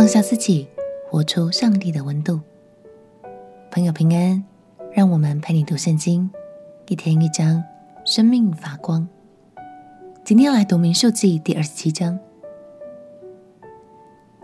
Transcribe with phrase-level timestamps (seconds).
[0.00, 0.66] 放下自己，
[1.10, 2.40] 活出上帝的温度。
[3.70, 4.42] 朋友平安，
[4.94, 6.30] 让我们陪你读圣经，
[6.88, 7.62] 一天一章，
[8.06, 9.06] 生命发光。
[10.24, 12.18] 今天来读民数记第二十七章。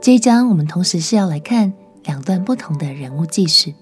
[0.00, 1.72] 这一章我们同时是要来看
[2.04, 3.74] 两段不同的人物记事。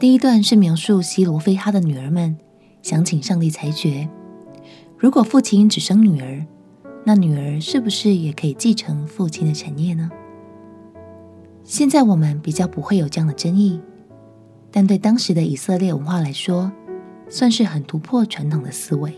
[0.00, 2.36] 第一段是描述西罗非哈的女儿们
[2.82, 4.08] 想请上帝裁决，
[4.98, 6.44] 如果父亲只生女儿，
[7.04, 10.10] 那女儿是不是也可以继承父亲的产业呢？
[11.70, 13.80] 现在我们比较不会有这样的争议，
[14.72, 16.72] 但对当时的以色列文化来说，
[17.28, 19.14] 算是很突破传统的思维。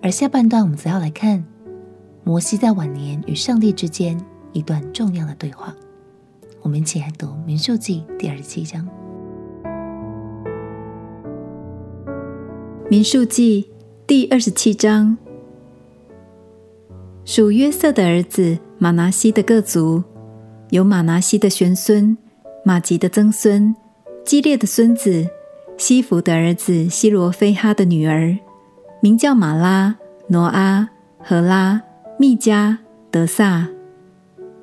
[0.00, 1.44] 而下半段我们则要来看
[2.22, 4.16] 摩西在晚年与上帝之间
[4.52, 5.74] 一段重要的对话。
[6.62, 8.88] 我们一起来读《民数记》第二十七章。
[12.88, 13.62] 《民数记》
[14.06, 15.18] 第二十七章。
[17.24, 20.04] 属约瑟的儿子马拿西的各族，
[20.70, 22.16] 有玛拿西的玄孙、
[22.64, 23.74] 玛吉的曾孙、
[24.24, 25.28] 基列的孙子、
[25.76, 28.36] 西弗的儿子西罗非哈的女儿，
[29.00, 29.94] 名叫玛拉、
[30.28, 31.80] 挪阿、何拉、
[32.18, 32.78] 密加、
[33.10, 33.68] 德萨。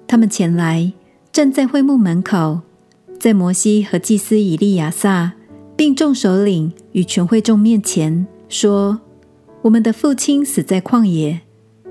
[0.05, 0.91] 他们前来
[1.31, 2.59] 站在会幕门口，
[3.17, 5.31] 在摩西和祭司以利亚撒，
[5.77, 8.99] 并众首领与全会众面前说
[9.63, 11.39] ：“我们的父亲死在旷野。”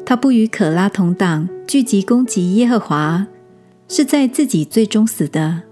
[0.04, 3.26] 他不与可拉同党聚集攻击耶和华，
[3.94, 5.64] 是在自己最终死的。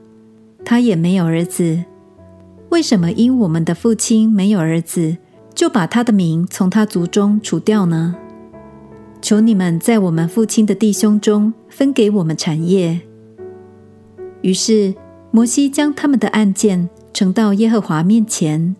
[0.63, 1.83] 他也没有儿子。
[2.69, 5.17] 为什么因我们的父亲没有儿子，
[5.55, 8.15] 就把他的名从他族中除掉呢？
[9.23, 13.01] 求你们在我们父亲的弟兄中分给我们产业。
[14.43, 14.95] 于是
[15.31, 18.77] 摩西将他们的案件呈到耶和华面前。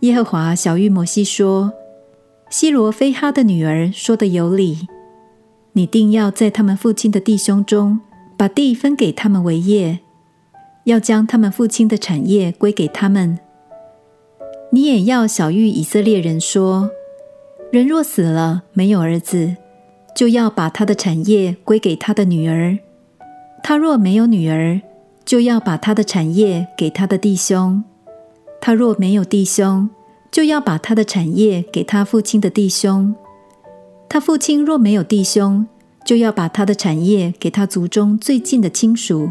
[0.00, 1.72] 耶和华晓諭摩西说。
[2.50, 4.88] 西罗非哈的女儿说的有理，
[5.74, 8.00] 你定要在他们父亲的弟兄中
[8.40, 9.98] 把地分给他们为业，
[10.84, 13.38] 要将他们父亲的产业归给他们。
[14.70, 16.88] 你也要晓諭以色列人说：
[17.70, 19.56] 人若死了没有儿子，
[20.16, 22.78] 就要把他的产业归给他的女儿；
[23.62, 24.80] 他若没有女儿，
[25.26, 27.82] 就要把他的产业给他的弟兄；
[28.58, 29.90] 他若没有弟兄，
[30.30, 33.14] 就要把他的产业给他父亲的弟兄，
[34.08, 35.66] 他父亲若没有弟兄，
[36.10, 39.30] 就要把他的产业给他族中最近的亲属，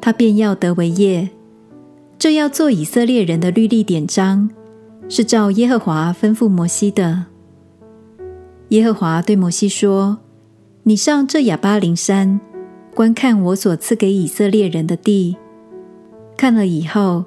[0.00, 1.28] 他便要得为业。
[2.16, 4.48] 这要做以色列人的律例典章，
[5.08, 7.24] 是照耶和华吩咐摩西的。
[8.68, 10.18] 耶和华对摩西说
[10.86, 12.40] ：“你上这亚巴琳山，
[12.94, 15.36] 观看我所赐给以色列人的地，
[16.36, 17.24] 看了以后，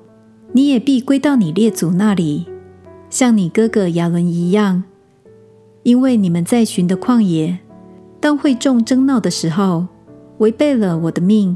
[0.53, 2.45] 你也必归到你列祖那里。”
[3.11, 4.85] 像你哥哥亚伦一样，
[5.83, 7.59] 因为你们在寻的旷野，
[8.25, 9.85] 当会众争闹的时候，
[10.39, 11.55] 违背了我的命，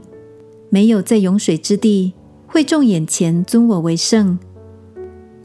[0.69, 2.13] 没有在涌水之地
[2.46, 4.38] 会众眼前尊我为圣。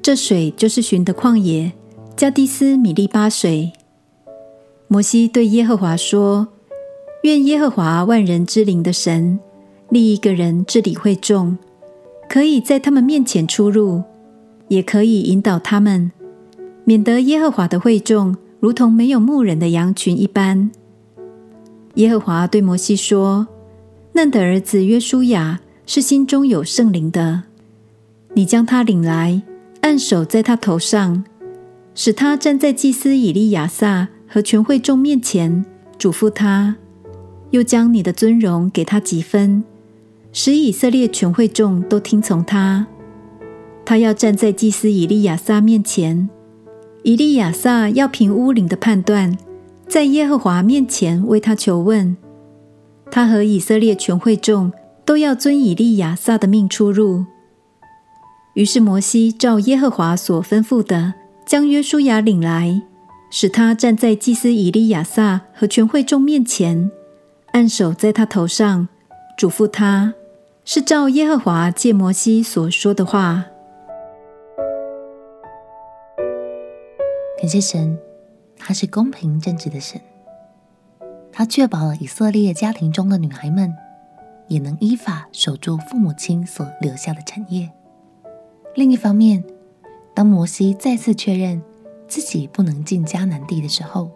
[0.03, 1.73] 这水就是寻的旷野，
[2.15, 3.73] 加低斯米利巴水。
[4.87, 6.47] 摩西对耶和华说
[7.25, 9.41] ：“愿耶和华万人之灵的神
[9.89, 11.57] 立一个人治理会众，
[12.29, 14.03] 可以在他们面前出入。”
[14.69, 16.13] 也可以引导他们，
[16.85, 20.71] 免得耶和华的会众如同没有牧人的羊群一般。
[21.95, 23.47] 耶和华对摩西说
[24.15, 27.45] ：“嫩的儿子约书亚是心中有圣灵的，
[28.35, 29.43] 你将他领来，
[29.83, 31.25] 按手在他头上，
[31.95, 35.65] 使他站在祭司以利亚撒和全会众面前，
[35.97, 36.75] 嘱咐他，
[37.51, 39.63] 又将你的尊荣给他几分，
[40.33, 42.87] 使以色列全会众都听从他。”
[43.87, 46.29] 他要站在祭司以利亚撒面前，
[47.03, 49.37] 以利亚撒要凭乌灵的判断，
[49.95, 52.17] 在耶和华面前为他求问。
[53.13, 54.73] 他和以色列全会众
[55.05, 57.25] 都要遵以利亚撒的命出入。
[58.55, 61.15] 于是摩西照耶和华所吩咐的，
[61.47, 62.83] 将约书亚领来，
[63.31, 66.91] 使他站在祭司以利亚撒和全会众面前，
[67.53, 68.89] 按手在他头上，
[69.39, 70.15] 嘱咐他，
[70.65, 73.45] 是照耶和华借摩西所说的话。
[77.39, 77.97] 感谢神，
[78.67, 80.01] 他是公平正直的神，
[81.31, 83.71] 他确保了以色列家庭中的女孩们
[84.49, 87.71] 也能依法守住父母亲所留下的产业。
[88.75, 89.45] 另一方面，
[90.15, 91.61] 当摩西再次确认
[92.09, 94.11] 自己不能进迦南地的时候，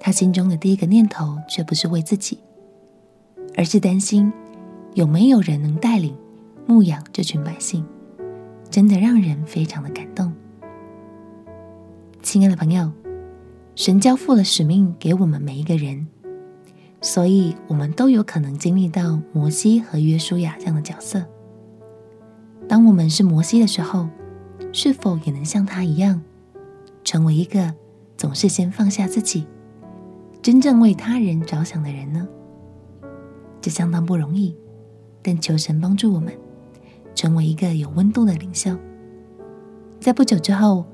[0.00, 2.38] 他心中的第一个念头却不是为自己，
[3.58, 4.32] 而是担心
[4.94, 6.16] 有没有人能带领
[6.66, 7.84] 牧养这群百姓，
[8.70, 10.32] 真的让人非常的感动。
[12.22, 12.90] 亲爱的朋友，
[13.76, 16.06] 神交付了使命给我们每一个人，
[17.00, 21.24] 所以我们都有可能经历到摩西和约书亚这样的角色。
[22.68, 24.08] 当我们是摩西的时候，
[24.72, 26.22] 是否也能像他一样，
[27.02, 27.74] 成为一个
[28.16, 29.44] 总是先放下自己，
[30.40, 32.28] 真正为他人着想的人呢？
[33.60, 34.56] 这相当不容易，
[35.20, 36.32] 但求神帮助我们，
[37.12, 38.70] 成为一个有温度的领袖。
[39.98, 40.84] 在不久之后，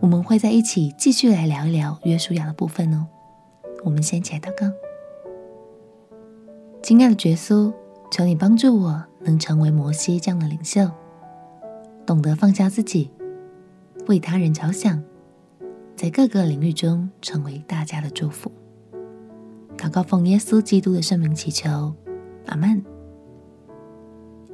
[0.00, 3.06] 我们会在一起继续来聊一聊约书亚的部分哦。
[3.84, 4.70] 我们先起来祷告，
[6.82, 7.72] 亲爱的耶稣，
[8.10, 10.90] 求你帮助我能成为摩西这样的领袖，
[12.04, 13.10] 懂得放下自己，
[14.06, 15.02] 为他人着想，
[15.96, 18.50] 在各个领域中成为大家的祝福。
[19.76, 21.94] 祷告奉耶稣基督的圣名祈求，
[22.46, 22.84] 阿门。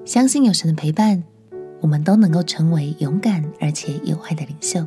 [0.05, 1.23] 相信有神的陪伴，
[1.81, 4.87] 我们都能够成为勇敢而且有爱的领袖。